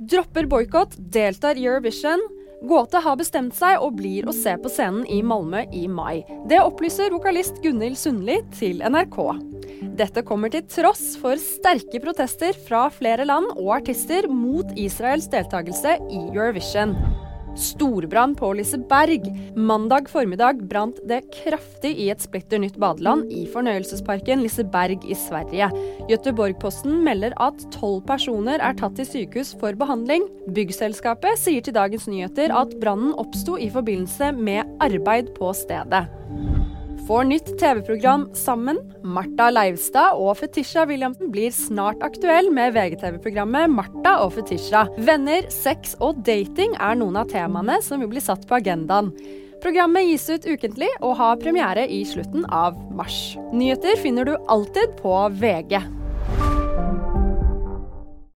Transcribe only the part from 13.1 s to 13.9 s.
land og